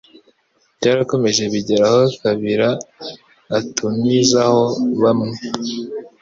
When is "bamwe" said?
5.01-5.33